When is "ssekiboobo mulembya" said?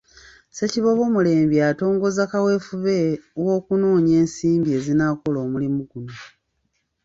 0.49-1.61